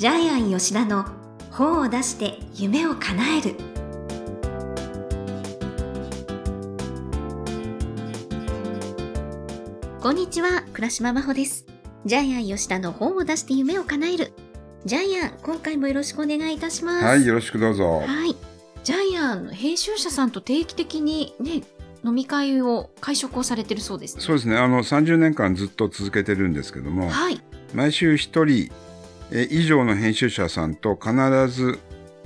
[0.00, 1.04] ジャイアン吉田の
[1.50, 3.54] 本を出して夢を叶える
[10.00, 11.66] こんにちは倉島真帆です
[12.06, 14.32] ジャイアン吉田の本を出して夢を叶える
[14.86, 18.00] ジャイアン今回もよろしくお願いいたしますはい、よろしくどうぞ。
[18.00, 18.34] はい。
[18.82, 21.60] ジャイアン、編集者さんと定期的にね、
[22.02, 24.22] 飲み会を、会食をされてるそうですね。
[24.22, 27.42] そうですね、あの30年間ずっと続けてるんですけども、はい。
[27.74, 28.72] 毎週一人
[29.32, 31.12] え以上の編集者さんと必
[31.48, 31.78] ず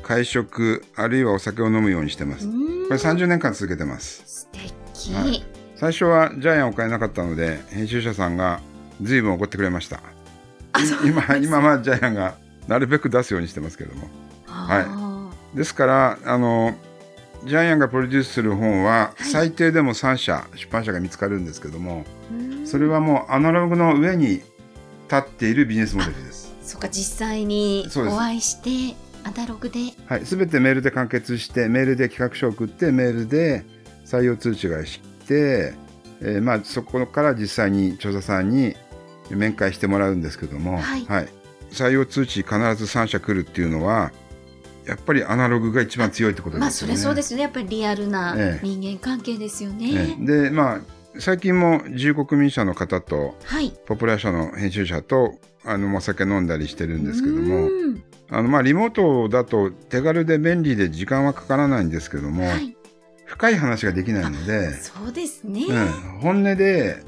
[0.03, 2.47] 会食あるいはお酒を飲むようにしてます。
[2.47, 2.53] こ
[2.91, 4.23] れ30年間続けてます。
[4.27, 5.45] 素敵、はい
[5.77, 8.61] 最初はジャイアンを買えなかったので、編集者さんが
[9.03, 10.01] 随分怒ってくれました。
[11.05, 12.37] 今今はジャイアンが
[12.69, 14.09] なるべく出すようにしてますけども。
[14.47, 16.75] はですからあの
[17.45, 22.05] ジャイアンがプロデュースする本ははい最低でも3社、出版社が見つかるんですけども
[22.63, 22.67] い。
[22.67, 24.45] それはもうアナログの上に立
[25.17, 26.44] っているビジネスモデルです。
[26.65, 29.81] そっか、実際にお会いして、アナログで。
[30.07, 33.65] はい、すべてメールで完結してメールで企画書を送ってメールで
[34.05, 35.75] 採用通知がして、
[36.21, 38.75] えーまあ、そこから実際に調査さんに
[39.31, 41.07] 面会してもらうんですけども、はい
[41.71, 44.13] 採用通知必ず3社来るっていうのは
[44.87, 46.95] やっぱりアナログが一番強いってことまあ、そですよね。
[46.95, 47.43] れそうですね。
[47.43, 50.17] やっぱりリアルなええ人間関係ですよえね。
[50.21, 50.81] えでまあ
[51.19, 53.73] 最近も自由国民社の方とはい。
[53.87, 55.35] ポプラ社の編集者と
[55.65, 62.77] あのお酒飲んだりしてるんですけどもうんあのまあリモートだと手軽で便利で時間はかからないんですけども、はい。
[63.27, 65.65] 深い話ができないので、そうですね。
[65.69, 65.89] うん、
[66.21, 67.03] 本音で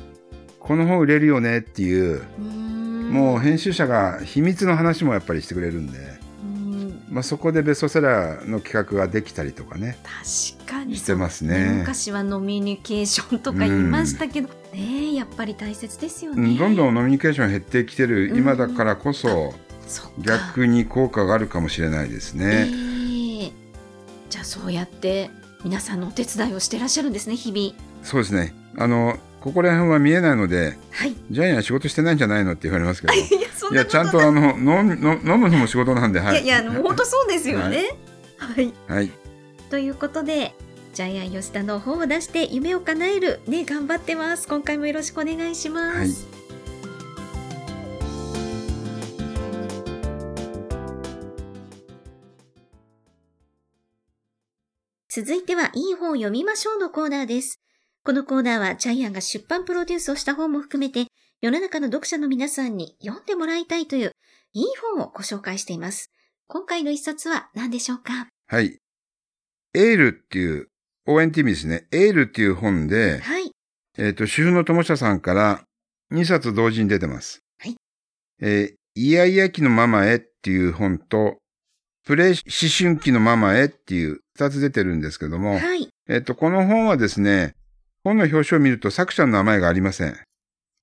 [0.58, 6.15] この本売れるよねっていう、うんもう編集者が秘密の話もやっぱりしてくれるんで、うん
[7.16, 9.96] まあ、そこでベストセラーの企画ができたりとかね。
[10.04, 10.96] 確かに。
[10.96, 11.78] してますね。
[11.78, 16.42] 昔はノミニケーションとか言いましたけど、ねえやっぱり大切ですよね。
[16.42, 18.36] うんどんどんノミニケーション減ってきてるうん。
[18.36, 19.54] 今だからこそ
[20.18, 22.68] 逆に効果があるかもしれないですね。
[22.68, 23.52] ええ。
[24.28, 25.30] じゃあそうやって
[25.64, 27.82] 皆さんのお手伝いをしてらっしゃるんですね日々。
[28.02, 28.52] そうですね。
[28.76, 29.16] あの
[29.46, 31.12] ここら辺は見えないのではい。
[31.12, 37.96] いジャイアン仕事してないんじゃないのって言われますけど いやちゃんとあの飲むの飲むのも仕事なんではいいやいや本当そうですよね。
[38.38, 38.74] はい。
[38.88, 39.12] はい
[39.70, 40.52] ということで。
[40.94, 46.08] ジャイアン吉田の本を出して夢を叶えるね頑張ってます今回もよろしくお願いします、はい
[55.10, 57.58] 続いてはいい本を読みましょうのコーナーです。
[58.06, 61.08] このコーナーはジャイアンが出版プロデュースをした本も含めて
[61.40, 64.12] 世の中の読者の皆さんに読んでもらいたいという
[64.52, 66.12] いい本をご紹介しています。
[66.46, 68.28] 今回の一冊は何でしょうか？
[68.46, 68.78] はい。
[69.74, 70.68] エールっていう、
[71.08, 71.88] 応援って意味ですね。
[71.90, 73.50] エールっていう本で、はい。
[73.98, 75.64] えっ、と、主婦の友社さんから
[76.14, 77.40] 2冊同時に出てます。
[77.58, 77.74] はい。
[78.40, 81.38] えーイヤイヤ期のママへっていう本と、
[82.06, 82.34] プレイ思
[82.70, 85.88] 春期のママへっていう2つ出てるんですけども、はい。
[86.08, 87.56] えっ、と、この本はですね、
[88.06, 90.16] 本の表紙を見ると作者の名前がありません。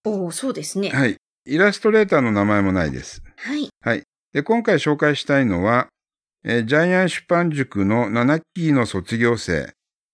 [0.03, 0.89] おお、そうですね。
[0.89, 1.15] はい。
[1.45, 3.23] イラストレーターの名前もないです。
[3.37, 3.69] はい。
[3.81, 4.03] はい。
[4.33, 5.87] で、今回紹介したいのは、
[6.43, 9.71] えージャイアン出版塾の7期の卒業生、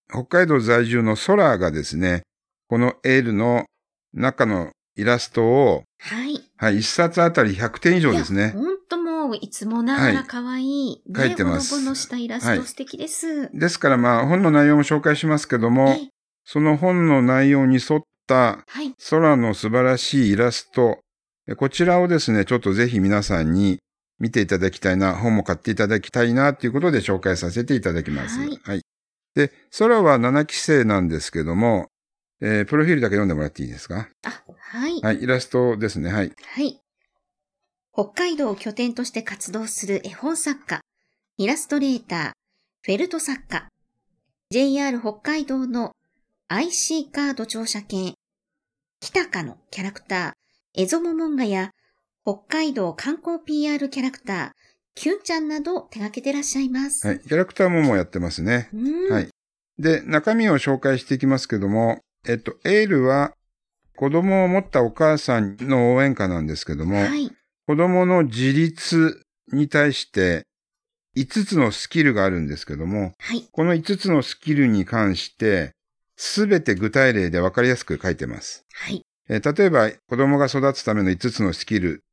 [0.08, 2.22] 北海道在住のソラーがですね、
[2.68, 3.64] このエールの
[4.14, 6.40] 中のイラストを、はい。
[6.58, 8.50] はい、1冊あたり100点以上ですね。
[8.50, 13.50] 本当もういつもながら可愛い、ね、描いてますほのぼのしたイラスはいト素敵です。
[13.52, 16.08] ですからまあ本の内容も紹介しますけども、はい。
[16.52, 18.92] その本の内容に沿ったはい。
[19.08, 20.98] 空の素晴らしいイラスト、
[21.46, 23.78] えこちらをですね、ちょっとぜひ皆さんに
[24.18, 28.40] 見ていただきたいな、本も買っていただきたいな、ということで紹介させていただきます。
[28.40, 28.82] はい
[29.36, 31.86] で、空は7期生なんですけども、
[32.40, 34.08] えープロフィールだけ読んでもらっていいですか？
[34.24, 35.00] あ、はい。
[35.02, 36.10] はい、イラストですね。
[36.12, 36.32] はい。
[36.44, 36.80] はい。
[37.92, 40.80] 北海道を拠点として活動する絵本作家、
[41.36, 42.30] イラストレーター、
[42.84, 43.68] フェルト作家、
[44.50, 45.92] JR 北海道の
[46.52, 48.14] IC カード乗車券、
[48.98, 51.70] 北かのキャラクター、エゾモモンガや、
[52.24, 54.50] 北海道観光 PR キャラクター、
[54.96, 57.06] キュンちゃんなどを手掛けてらっしゃいます。
[57.06, 57.20] はい。
[57.20, 58.68] キャラクターももうやってますね。
[58.74, 59.28] うんはい。
[59.78, 63.32] で、中身を紹介していきますけども、えっと、エールは
[63.94, 67.30] 子供を持ったお母さんの応援歌なんですけども、はい。
[67.68, 70.42] 子供の自立に対して
[71.16, 73.48] 5つのスキルがあるんですけども、はい。
[73.52, 75.74] この5つのスキルに関して、
[76.22, 78.66] すべて具体例で分かりやすく書いてます。
[78.74, 79.02] はい。
[79.30, 82.04] えー例えば、子供が育つための5つのスキル、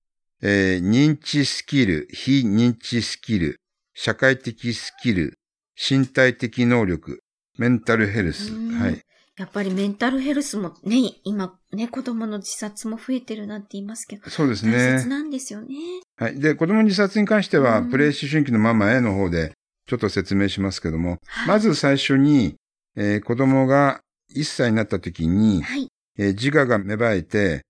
[0.41, 3.59] えー認知スキル、非認知スキル、
[3.93, 5.37] 社会的スキル、
[5.77, 7.19] 身体的能力、
[7.57, 8.53] メンタルヘルス。
[8.53, 9.01] うんはい。
[9.35, 15.09] やっぱりメンタルヘルスもね、今ね、子供の自殺も増えてるなんて言いますけど、そうです大切ね。
[15.09, 15.75] なんですよね。
[16.15, 16.39] はい。
[16.39, 19.51] で、子供自殺に関しては、うんプレイ思春期のママへの方で、
[19.85, 22.55] ちょっと説明しますけども、はいまず最初に、
[22.97, 24.01] えー子供が
[24.35, 25.87] 1歳になった時に、はい。
[26.17, 27.61] えー自我が芽生えて、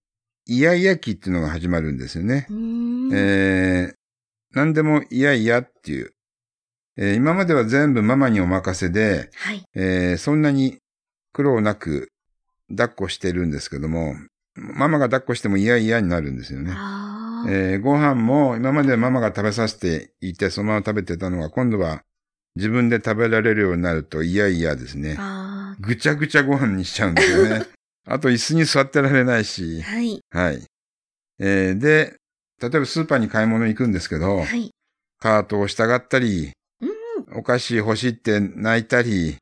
[0.48, 2.54] イヤイヤ期っていうのが始まるんですよねう。
[2.54, 3.12] ーん。
[3.14, 3.94] えー
[4.54, 6.14] 何でもいやいやっていう。
[6.98, 9.64] えー今までは全部ママにお任せで、はい。
[9.76, 10.78] えーそんなに
[11.34, 12.10] 苦労なく
[12.70, 14.16] 抱っこしてるんですけども、
[14.56, 16.72] ママが抱っこしても嫌々になるんですよね。
[16.74, 17.52] ああ。
[17.52, 22.02] えーご飯も今までママが食べさせていてそのまま食べてたのが今度は
[22.58, 25.16] 自分で食べられるようになると嫌々ですね。
[25.20, 27.66] あぐちゃぐちゃご飯にしちゃうんですよね。
[28.10, 29.44] あと椅子に座ってられないあ。
[29.44, 29.82] し。
[29.82, 30.20] はい。
[30.32, 30.66] はい。
[31.40, 32.18] えーで、
[32.60, 34.72] 例えばスーパーに買い物行くんですけど、はい。
[35.20, 36.52] カートを従ったり、
[36.82, 37.38] うん。
[37.38, 39.38] お菓子欲しいって泣いたり、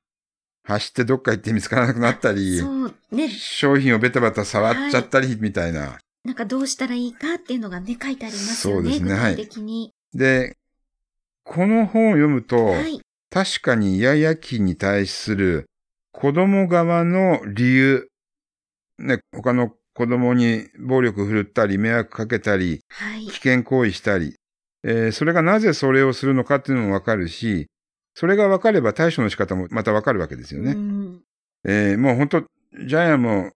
[0.65, 2.95] 走ってどっか行って見つからなくなったり、そう。
[3.11, 3.29] ね。
[3.29, 5.97] 商品をベタベタ触っちゃったりみたいな。
[6.25, 8.89] なんかどうしたらいいかっていうのがね、書いてありますよね。
[8.89, 9.94] そうですね具体的に。
[10.13, 10.57] で、
[11.45, 13.00] この本を読むと、はい。
[13.30, 15.66] 確かにイヤイヤ期に対する
[16.12, 18.07] 子供側の理由、
[19.00, 23.31] ね、他の子供に暴力振るったり、迷惑かけたり、はい危。
[23.31, 24.36] 険行為したり、
[24.83, 27.68] えーそれがなぜそれをするのかっていうのもわかるし、
[28.13, 30.71] それがわかれば対処の仕方もまたわかるわけですよね。
[30.71, 31.21] うん。
[31.66, 32.42] えーもう本当
[32.86, 33.51] ジャイアンも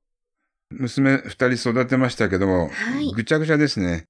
[0.71, 4.05] 娘二人育てましたけども、はいぐちゃぐちゃですね。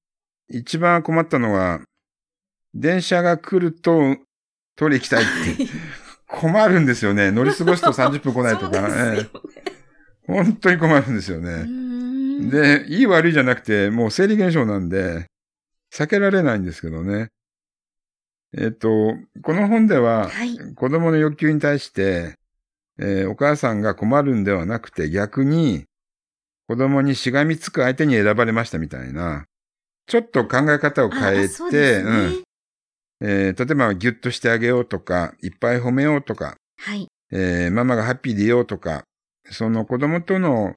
[0.50, 1.82] 一番困ったのは、
[2.74, 4.18] 電車が来ると
[4.80, 5.26] トイレ行きたいっ
[5.58, 5.68] て、
[6.26, 7.32] 困るんですよね。
[7.32, 9.30] 乗り過ごすと30分 来ないとか、ねえー
[10.26, 12.52] 本当に困るんですようね。
[12.52, 15.26] で、いい悪いじゃなくて、もう生理現象なんで、
[15.92, 17.30] 避けられないんですけどね。
[18.56, 20.56] えっと、この本では、はい。
[20.76, 22.36] 子供の欲求に対して、
[23.00, 25.86] えーお母さんが困るんではなくて逆に
[26.68, 29.46] 子供にしがみつく相手に選ばれましたみたいな、
[30.06, 32.44] ちょっと考え方を変えて、ねうん
[33.22, 37.08] えー例えばギュッとしてあげようとか、いっぱい褒めようとか、はい。
[37.32, 39.04] えーママがハッピーでいようとか、
[39.52, 40.76] その子供との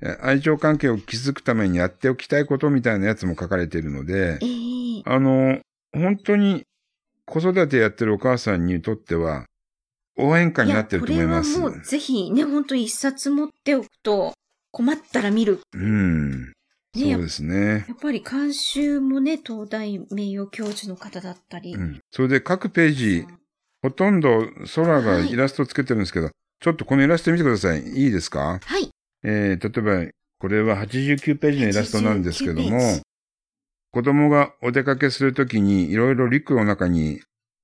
[0.00, 5.60] えー愛情関係を築くためにやっておきたいことみたいなやつも書かれているのでえ、えあの、
[5.92, 6.62] 本当に
[7.24, 9.46] 子育てやってるお母さんにとっては、
[10.18, 11.54] 応援歌になってると思います。
[11.54, 14.32] これはもうぜひね、ほんと一冊持っておくと、
[14.70, 15.60] 困ったら見る。
[15.74, 16.52] うん。
[16.94, 17.84] ね、やそうですね。
[17.88, 21.74] やっぱり監修もね、東大名誉教授の方だったり。
[21.74, 22.00] うん。
[22.10, 23.26] それで各ページ、
[23.82, 26.30] ほとんど空がイラストつけてるんですけど、
[26.60, 27.82] ちょっとこのイラスト見てください。
[27.82, 28.60] いいですか？
[28.62, 28.90] はい。
[29.24, 33.02] えー、例えば、これは89ページのイラストなんですけど89ペーもジ、
[33.92, 37.20] 子供がお出かけするときにいろいろリュックの中に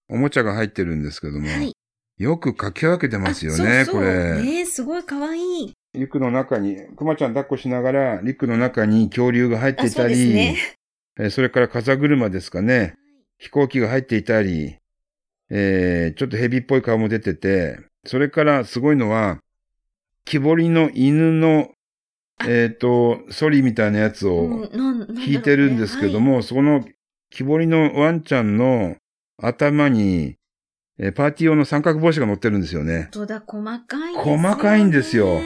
[0.08, 1.72] おもちゃが入ってるんですけども、はい。
[2.19, 4.42] よく書き分けてますよあね、そうそうこれ。
[4.42, 5.72] ねすごい可愛い。
[5.98, 10.56] リュックの中に、くまちゃん抱っこしながら、リュックの中に恐竜が入っていたり、ですね。
[11.18, 12.94] えーそれから風車ですかね。
[13.38, 14.76] 飛行機が入っていたり、
[15.50, 19.40] えーちょっとヘビっぽい顔も出てて、それからすごいのは、
[20.24, 21.70] 木彫りの犬の、
[22.46, 24.68] えっ、と、ソリみたいなやつを
[25.26, 26.84] 引いてるんですけども、そこの
[27.30, 28.96] 木彫りのワンちゃんの
[29.42, 30.36] 頭に、
[30.98, 33.08] えーパーティー用の三角帽子が乗ってるんですよね。
[33.12, 34.42] 本当だ、細かいですよね。
[34.42, 35.40] 細かいんですよ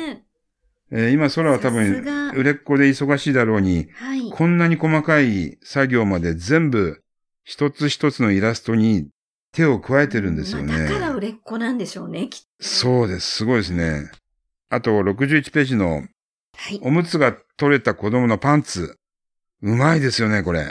[0.93, 4.31] えー今空は多分が売れっ子で忙しいだろうに、はい。
[4.31, 7.03] こんなに細かい作業まで全部
[7.45, 9.09] 一つ一つのイラストに
[9.53, 10.73] 手を加えてるんですよね。
[10.73, 12.47] まあだから売れっ子なんでしょうね、きっと。
[12.65, 13.39] そうです。
[13.39, 14.11] すごいですね。
[14.71, 16.05] あと、61ページの
[16.57, 16.81] はい。
[16.83, 18.97] おむつが取れた子供のパンツ。
[19.63, 20.67] うまいですよね、これ。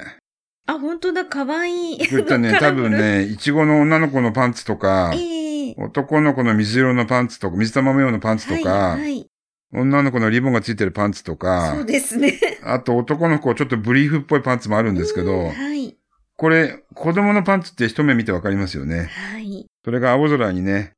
[0.67, 2.91] あ、本当だ、可愛いこういったね、 多分。
[2.91, 9.30] ね、いちごの女の子のパンツとかええ男の子の水色のパンツとか、水玉模様のパンツとか、はい、はい。
[9.73, 12.39] 女の子のリボンがついてるパンツとそかう、ですね。
[12.63, 15.95] あと男の子ちょっとブリーフっぽいパンツもあるんですけうんど、はい。
[16.37, 19.09] これ、子供のパンツって一目見てわかりますよね。
[19.31, 19.67] はい。
[19.85, 20.93] それが青空にね、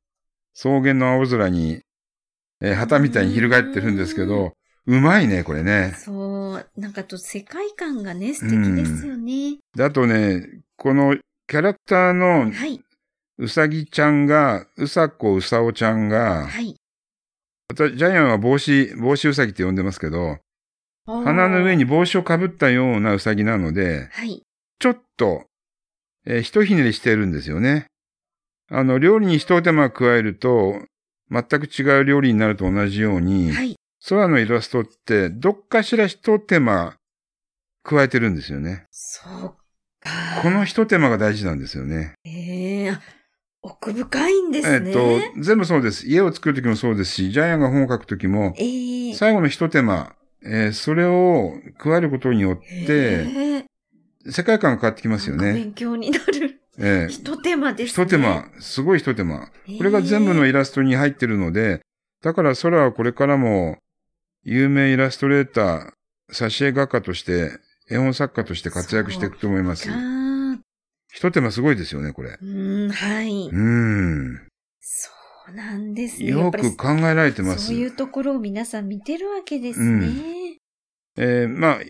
[0.54, 1.82] 草原の青空に、
[2.60, 4.54] えー旗みたいに翻ってるんですけど、
[4.86, 5.94] うまいね、これね。
[5.96, 6.66] そう。
[6.76, 9.58] なんかと世界観がね、素敵ですよね。
[9.74, 11.16] であとね、この
[11.46, 12.80] キャラクターのはい。
[13.36, 16.76] うさぎちゃんが、うさこうさおちゃんが、はい。
[17.68, 20.38] 私ジャイアンは帽子、帽子うさぎって呼んでますけど、
[21.06, 21.84] 鼻の上に。
[21.84, 24.42] 帽子をかぶったようなうさぎなので、はい。
[24.78, 25.44] ちょっと、
[26.26, 27.86] えーひとひねりしてるんですよね。
[28.70, 30.82] あの、料理に一手間加えると、
[31.30, 33.76] 全く違う料理になると同じように、はい。
[34.08, 36.96] 空のイラストって、どっかしら一手間
[37.82, 38.86] 加えてるんですよね。
[38.90, 39.48] そう
[40.00, 40.42] か。
[40.42, 42.14] この一手間が大事なんですよね。
[42.24, 43.00] ええあ
[43.66, 44.88] 奥深いんですね。
[44.88, 46.06] えっと、全部そうです。
[46.06, 53.64] 家を作るときもそうですし、ジャイアンが本を書くときも、ええ最後の一手間、えーそれを加えることによって、
[54.26, 55.54] 世界観が変わってきますよね。
[55.54, 56.60] 勉強になる。
[56.78, 58.04] ええ一手間ですね。
[58.04, 59.48] 一手間、すごい一手間。
[59.78, 61.80] これが全部のイラストに入ってるので、
[62.22, 63.78] だから空はこれからも
[64.42, 65.90] 有名イラストレーター、
[66.30, 67.50] 挿絵画家として、
[67.90, 69.88] 絵本作家として活躍していくと思います。
[71.14, 72.30] 一手間すごいですよね、これ。
[72.30, 73.48] うーん、はい。
[73.48, 74.48] うん。
[74.80, 75.10] そ
[75.48, 76.30] うなんですね。
[76.30, 77.66] やよく考えられてます。
[77.66, 80.58] そういうところを皆さん見てるわけですね。
[81.16, 81.80] えーまあ、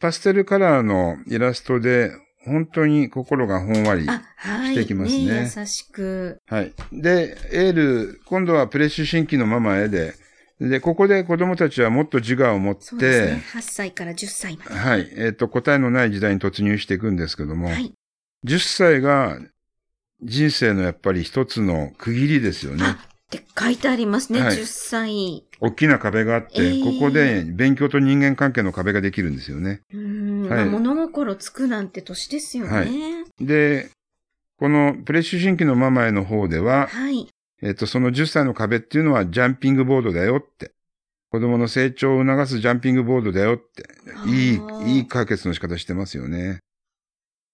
[0.00, 2.10] パステルカラーのイラストで、
[2.44, 4.04] 本当に心がほんわり。
[4.04, 6.38] してきますね優しく。
[6.48, 6.72] はい。
[6.92, 10.14] で、エール、今度はプレッシュ新規のママへで、
[10.58, 13.44] で、ここで子供たちはもっと自我を持って、そうですね。
[13.52, 14.74] 8歳から10歳まで。
[14.74, 15.08] はい。
[15.16, 17.92] えっ、と、答えのない時代に突入していくんですけども、はい。
[18.44, 19.38] 10歳が
[20.22, 22.84] 人生のやっぱり一つの区切りですよね。
[22.84, 22.96] あ、っ
[23.30, 24.40] て書いてありますね。
[24.40, 25.44] はい10歳。
[25.60, 29.80] 大きな壁があって、えーここで勉強と人間関係の壁ができるんですよね。
[29.92, 32.70] うーん、はいまあ物心つくなんて年ですよね。
[32.70, 32.90] はい
[33.44, 33.90] で、
[34.58, 37.28] このプレッシュ新規のママへの方では、はい。
[37.62, 40.72] えっ、と、その10歳の壁っていうのはジャンピングボードだよって。
[41.30, 43.84] 子供の成長を促すジャンピングボードだよって。
[44.26, 46.58] いいいい解決の仕方してますよね。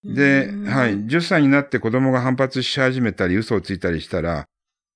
[0.04, 1.06] で、はい。
[1.06, 4.46] 10歳になって子供が反発し始めたり嘘をついたりしたら、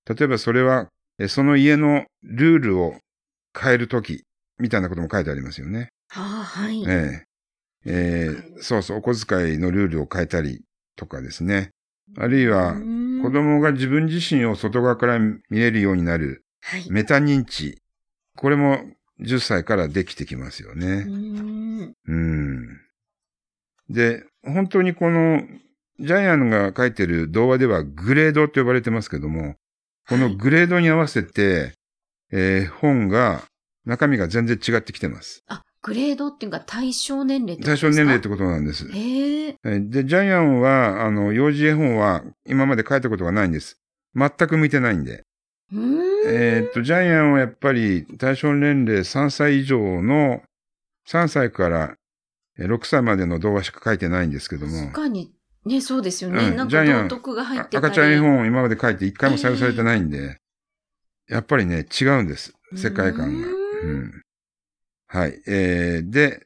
[0.08, 2.96] 例えばそれは、えその家のルールを
[3.58, 4.24] 変えるとき、
[4.58, 5.88] みたいなことも書いてありますよね。
[6.14, 6.84] ああ、はい。
[6.84, 7.24] ええ
[7.84, 10.62] えーそうそう、お小遣いのルールを変えたり
[10.96, 11.70] とかですね。
[12.16, 16.90] あるいは、子子供が自分自身を外側から見れるようになるはい。
[16.90, 17.78] メタ認知。
[18.36, 18.78] これも
[19.20, 21.06] 10歳からできてきますようね。
[22.06, 22.80] うん。
[23.88, 25.42] で、本当にこの、
[26.00, 29.54] ジャイアンが書いてる童話ではグレードって呼ばれてますけども、
[30.08, 31.72] このグレードに合わせて、
[32.32, 33.42] えー本が、
[33.84, 35.42] 中身が全然違ってきてます。
[35.48, 37.90] あ、グレードっていうか対象年齢ってこと対ですか？
[37.90, 38.88] 象年齢ってことなんです。
[38.88, 39.56] へえ。
[39.64, 43.76] えで、ジャイアンは、あの、幼児絵本は今まで書いたことがないんです。
[44.14, 45.22] 全く向いてないんで。
[45.72, 45.98] ん。
[46.26, 50.42] えーっと、ジャイアンはやっぱり対象年齢3歳以上の、
[51.08, 51.96] 3歳からえー
[52.58, 56.48] 6歳までの童話しか書いてないんですけども、確かに、ね、そうですよね。
[56.48, 57.78] うんなんか道徳が入って。
[57.78, 60.38] 赤ちゃん絵本を今まで書いて一回も採用されてないんで、
[61.28, 62.52] やっぱりね、違うんです。
[62.76, 63.48] 世界観が。
[63.48, 64.22] うーんうん
[65.06, 65.42] はい。
[65.46, 66.42] えーで、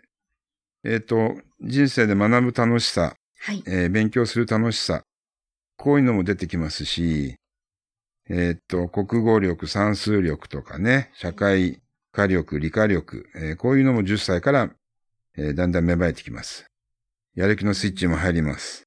[0.84, 3.62] えーっと、人生で学ぶ楽しさ、はい。
[3.66, 5.02] えー勉強する楽しさ。
[5.76, 7.36] こういうのも出てきますし、
[8.28, 11.80] えーっと、国語力、算数力とかね、社会
[12.12, 14.70] 科力、理科力、えーこういうのも10歳から、
[15.36, 16.66] えーだんだん芽生えてきます。
[17.34, 18.84] やる気のスイッチも入ります。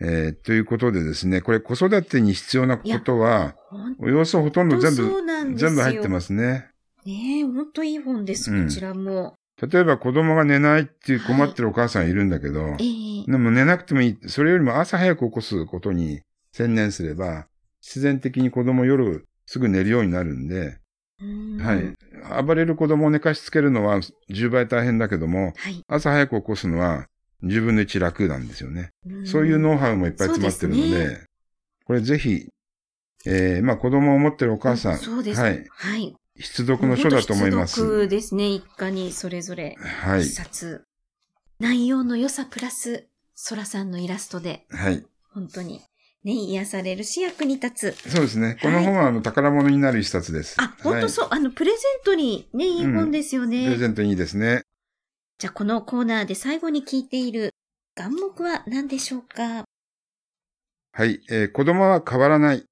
[0.00, 3.56] えーということでですね、これ子育てに必要なことは、
[3.98, 5.12] およそほとんど全部。
[5.56, 6.68] 全部入ってますね。
[7.04, 9.34] ねえ、ほんといい本です、うんこちらも。
[9.60, 14.28] 例えば子供が寝ないっていう困ってるお母さんいるんだけど、ええでも寝なくてもいい。
[14.28, 16.20] それよりも朝早く起こすことに
[16.52, 17.46] 専念すれば、
[17.80, 20.78] 自然的に子供夜すぐ寝るようになるんで、
[21.20, 22.44] はい。
[22.44, 25.82] 暴れる子供を寝かしつけるのは10倍大変だけども、はい。
[25.88, 27.06] 朝早く起こすのは
[27.42, 28.90] 10分の1楽なんですよね。
[29.08, 31.26] んそういうノウハウもいっぱい詰まってるので、です
[31.86, 32.48] これぜひ、
[33.26, 35.40] えー、まあ子供を持ってるお母さん、そうです。
[35.40, 36.16] ははいい。。
[36.36, 37.74] 必読の書だと思います。
[37.74, 38.48] 必読ですね。
[38.48, 40.30] 一家にそれぞれはい一。
[40.30, 40.84] 冊。
[41.60, 45.04] 内容の良さプラス、ソラさんのイラストで、はい。
[45.32, 45.80] 本当に、
[46.24, 48.10] ね、癒されるし役に立つ。
[48.10, 48.56] そうですね。
[48.62, 50.56] この本はあの宝物になる一冊です。
[50.58, 53.50] あ、本当そう、あの、プレゼントにね、いい本ですよはい。
[53.50, 53.70] プね。
[53.70, 54.62] レゼントいいですね。
[55.38, 57.50] じゃあ、このコーナーで最後に聞いている
[57.94, 59.64] 願目は何でしょうか？
[60.92, 61.20] はい。
[61.28, 62.64] えー子供は変わらない。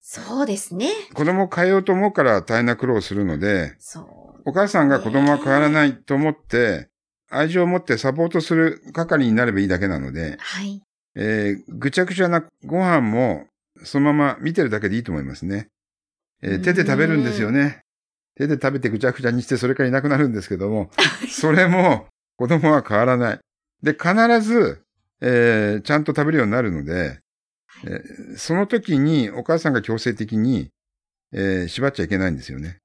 [0.00, 0.90] そうですね。
[1.14, 4.04] 子供を変えようと思うから大変な苦労をするので、そう。
[4.46, 6.88] お母さんが子供は変わらないと思って、
[7.30, 10.82] 愛情を持ってサポートする係になればいいだけなので、はい。
[11.16, 13.46] えーぐちゃぐちゃなご飯も
[13.84, 15.68] そのまま見てるだけでいいと思いますね。
[16.42, 17.82] えー手で食べるんですよね。
[18.36, 20.90] 手で食べてぐちゃぐちゃにしてそれからいなくなるんですけども、
[21.30, 23.40] それも子供は変わらない。
[23.82, 24.82] で、必ず、
[25.20, 27.20] えーちゃんと食べるようになるので、
[27.84, 30.70] えーその時にお母さんが強制的に、
[31.32, 32.78] えー縛っちゃいけないんですよね。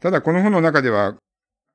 [0.00, 1.16] ただこの本の中では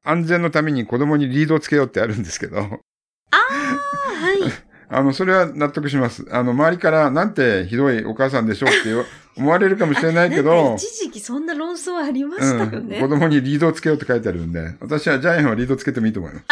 [0.03, 4.39] 安全のために子供にリードをつけようってあるんですけど、ああ、はい。
[4.93, 6.25] あの、それは納得します。
[6.31, 12.99] あの、周りからなんてひどいお母さんでしょうって 思われるかもしれないけど、一時期そんな論争ありましたようん、ね。
[13.01, 16.45] 子供にリードをつけようって書いてあるんで、私はジャイアンはリードつけてもいいと思います。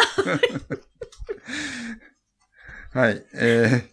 [2.98, 3.24] はい。
[3.36, 3.88] え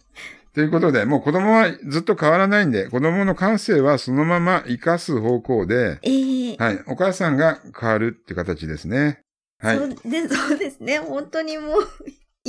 [0.53, 6.83] ー、ということで、もう子供はずっと変わらないんで、子供の感性はそのまま活かす方向で、ええはい。
[6.87, 9.21] お母さんが変わるって形ですね。
[9.59, 9.77] はい。
[9.77, 10.99] そうでそうですね。
[10.99, 11.87] 本当にもう、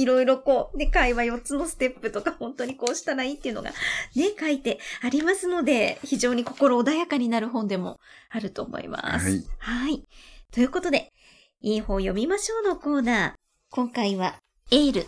[0.01, 3.71] いろいろこう、ね、会話4つのステップとか、本当にこうしたらいいっていうのが
[4.15, 9.29] ね、書いてありますので、非常に心穏やかになる本でもあると思います。
[9.29, 9.45] はい。
[9.59, 10.05] はい。
[10.53, 11.13] ということで、
[11.61, 13.33] いい本読みましょうのコーナー。
[13.71, 14.37] 今回は、
[14.71, 15.07] エール、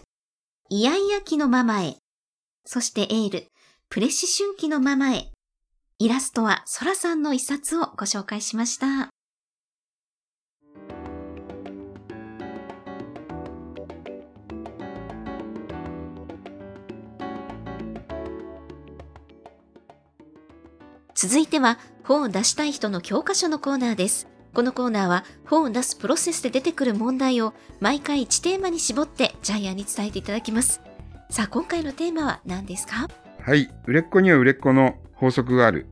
[0.69, 1.97] イヤイヤ期のママへ。
[2.65, 3.47] そしてエール、
[3.89, 5.29] プレ思春期のママへ。
[5.99, 9.11] イラストはソラさんの一冊をご紹介しました。
[21.23, 24.27] 続いては、本を出したい人の教科書のコーナーです。
[24.53, 30.81] このコーナーは本を出すプロセスで出てくる問題を毎回1テーマに絞ってジャイアンに伝えていただきます。
[31.31, 33.09] さあ、今回のテーマは何ですか？
[33.41, 33.71] はい。
[33.87, 35.87] 売れっ子には売れっ子の法則がある。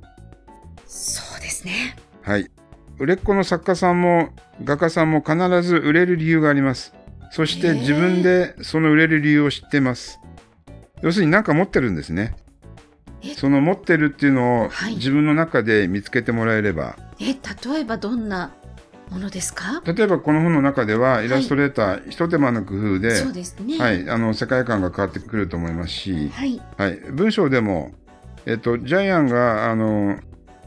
[0.84, 1.96] そうですね。
[2.22, 2.50] はい。
[2.98, 4.30] 売れっ子の作家さんも
[4.64, 6.92] 画家さんも必ず売れる理由があります。
[7.30, 10.18] そして自分でその売れる理由を知ってます。
[11.02, 12.49] 要するに何か持ってるんですねえ。
[13.36, 14.96] その持ってるっていうのをはい。
[14.96, 18.52] 自分の中で見つけてもらえれば、え、例えばどんな
[19.10, 19.82] ものですか？
[19.84, 23.78] 例えばこの本の中ではイラストレーター、一手間の工夫で、そうですね。
[23.78, 26.60] はい、あの世界観が変わってくると思いますし、はい。
[26.76, 27.92] はい、文章でも、
[28.46, 30.18] えっと、ジャイアンがあの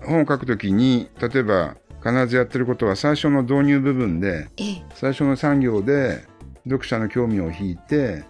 [0.01, 6.25] 本を書くときに例えば必ずやってることは最初の導入部分でええ、最初の産業で
[6.65, 8.25] 読者の興味を引いて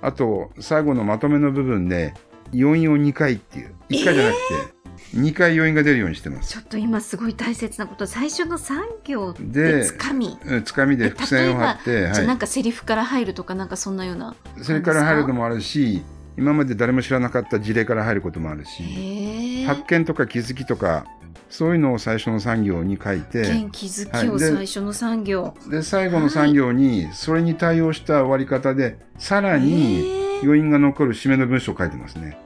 [0.00, 2.14] あと最後のまとめの部分で
[2.54, 4.36] 余韻を2回っていう1回じゃなく
[4.72, 4.78] て
[5.14, 6.52] 2回余韻が出るようにしてます。
[6.52, 10.38] ちょっと今すごい大切なこと、最初の産業ででつかみ。
[10.44, 14.34] うんつかみで伏線を張って、はじゃあなんかセリフから入るとかなんかそんなような。
[14.58, 16.02] い、それから入るのもあるし
[16.36, 19.64] 今まで誰も知らなかった事例から入ることもあるし。
[19.66, 21.06] 発見とか気づきとか
[21.48, 25.54] そういうのを最初の産業に書いて元気づきを最初の産業。
[25.70, 32.38] で最後の産業にそれに対応した終わり方でさらに余韻が残る締めの文章を書いてますね。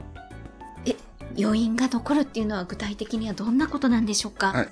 [1.37, 4.67] 余韻が残るっていうのは具体的にはどんなことなんでしょうか、はい。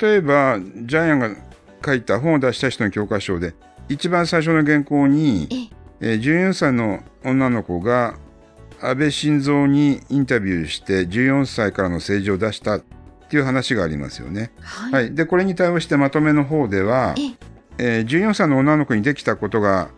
[0.00, 1.30] 例えばジャイアンが
[1.84, 3.54] 書いた本を出した人の教科書で
[3.88, 6.14] 一番最初の原稿に、ええ。
[6.16, 8.16] ー14歳の女の子が
[8.80, 12.80] 安倍晋三にインタビューして14歳からの政治を出したっ
[13.30, 14.52] ていう話がありますよね。
[14.60, 14.92] はい。
[14.92, 17.20] はい、でこれに対応してまとめの方では、え
[17.78, 18.00] え。
[18.00, 19.88] ー14歳の女の子にできたことが、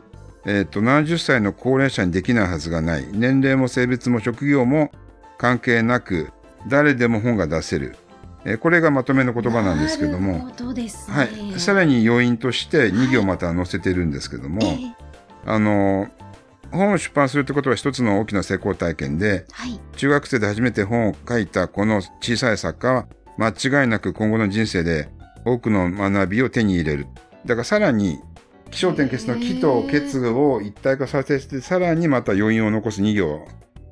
[0.44, 3.06] えー、と70歳の高齢者にできないはずがない。
[3.10, 4.90] 年齢も性別も職業も
[5.38, 6.32] 関係なく
[6.68, 7.96] 誰でも本が出せる、
[8.44, 10.52] えーこれがまとめの言葉なんですけども、
[11.08, 11.14] ね。
[11.14, 11.24] は
[11.56, 14.94] い、さらに要因として2行また載せてるんですけども、ええ。
[15.44, 16.08] あの
[16.70, 19.80] 本を出版するってことは一つの大きな成功体験ではい。
[19.96, 25.08] 中学生で初めて本を書いたこの小さい作家は間違いなく今後の人生で
[25.44, 27.06] 多くの学びを手に入れる。
[27.44, 28.20] だからさらに
[28.70, 33.46] 気象点結の気と結を一体化させてさらにまた余韻を残す2行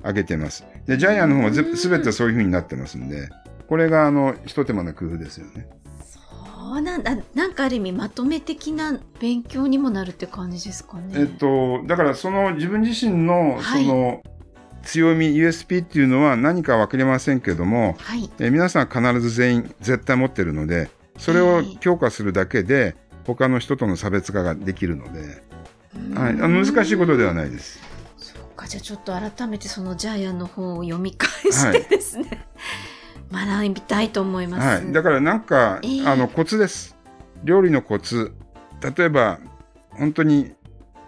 [0.05, 0.65] を挙げてます。
[0.85, 3.29] で、ジャイアンの本はうんすべてそういう風になってますんで、
[3.67, 5.67] これがあの一手間の工夫ですよね。
[6.03, 7.17] そうなんだ。
[7.33, 11.13] なんかある意味まとめ的な勉強にもなるって感じですかね。
[11.15, 14.23] えっと、だからその自分自身のそはいの
[14.83, 18.29] 強み、USP っていうのは何かわかりませんけども、はい。
[18.39, 25.41] えー皆さん必ず全員絶対持ってるのでそれを強化するだけで他の人との差別化ができるので、
[26.13, 27.94] はい、あの難しいことではないです。
[28.65, 32.47] か、じゃあちょっと改めてそのジャイアンの本を読み返してですね、
[33.31, 34.83] 学びたいと思います。
[34.83, 36.11] はい、だからなんか、えー。
[36.11, 36.97] あのコツです。
[37.43, 38.33] 料理のコツ。
[38.97, 39.39] 例えば
[39.91, 40.53] 本当に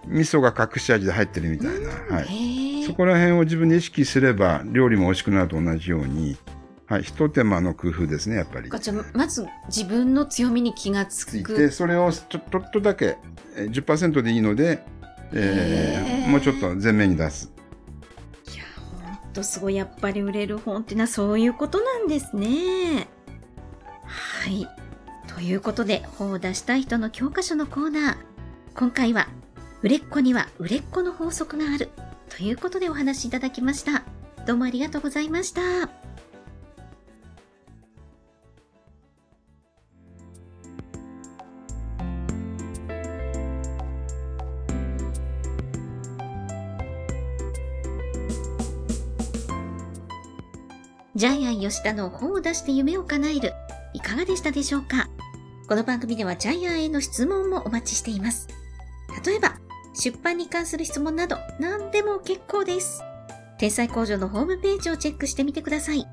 [0.07, 6.37] 味噌が隠し味で入ってるみたいな、はい、へえそこら辺を自分で意識すれば料理も美味しくなると同じように、
[6.85, 8.71] はい、一手間の工夫ですねやっぱり。
[8.79, 11.55] じゃあまず自分の強みに気がつついく。
[11.55, 13.17] てそれをちょっとだけ
[13.57, 14.81] えー10%でいいので、
[15.33, 17.51] えーもうちょっと前面に出す。
[18.53, 18.63] いや、
[19.21, 23.07] ほんとすごい、やっぱり売れる本ってのはそういうことなんですね。
[24.03, 24.67] はい。
[25.33, 28.17] ということで、本を出したい人の教科書のコーナー。
[28.75, 29.29] 今回は、
[29.81, 31.89] 売れっ子には売れっ子の法則がある。
[32.29, 34.03] ということでお話しいただきました。
[34.45, 36.06] どうもありがとうございました。
[51.67, 53.53] 吉田の本を出して夢を叶える。
[53.93, 55.09] いかがでしたでしょうか？
[55.67, 58.47] この番組ではジャイアンへの質問もお待ちしています。
[59.25, 59.57] 例えば、
[59.93, 63.01] 出版に関する質問など何でも結構です。
[63.57, 66.07] 天才工場のホームページをチェックしてみてください。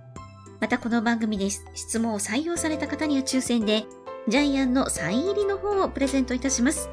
[0.60, 3.84] またこの番組で質問を採用された方には抽選で、
[4.26, 6.90] ジャイアンのサイン入りの本をプレゼントいたします。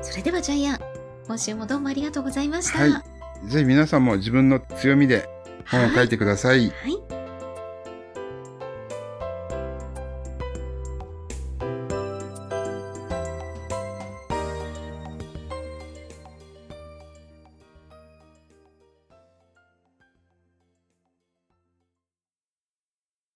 [0.00, 0.78] それではジャイアン、
[1.26, 2.78] 今週もどうもありがとうございました。
[2.78, 2.90] はい
[3.48, 5.28] ぜひ皆さんも自分の強みで
[5.70, 6.70] 本を書いてください。
[6.70, 7.17] はい